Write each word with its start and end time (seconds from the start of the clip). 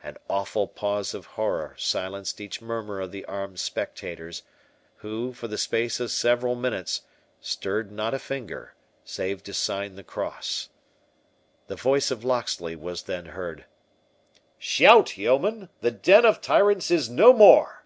An 0.00 0.16
awful 0.30 0.68
pause 0.68 1.12
of 1.12 1.26
horror 1.26 1.74
silenced 1.76 2.40
each 2.40 2.62
murmur 2.62 3.00
of 3.00 3.10
the 3.10 3.24
armed 3.24 3.58
spectators, 3.58 4.44
who, 4.98 5.32
for 5.32 5.48
the 5.48 5.58
space 5.58 5.98
of 5.98 6.12
several 6.12 6.54
minutes, 6.54 7.00
stirred 7.40 7.90
not 7.90 8.14
a 8.14 8.20
finger, 8.20 8.74
save 9.04 9.42
to 9.42 9.52
sign 9.52 9.96
the 9.96 10.04
cross. 10.04 10.68
The 11.66 11.74
voice 11.74 12.12
of 12.12 12.22
Locksley 12.22 12.76
was 12.76 13.02
then 13.02 13.26
heard, 13.26 13.64
"Shout, 14.56 15.18
yeomen!—the 15.18 15.90
den 15.90 16.24
of 16.26 16.40
tyrants 16.40 16.92
is 16.92 17.10
no 17.10 17.32
more! 17.32 17.84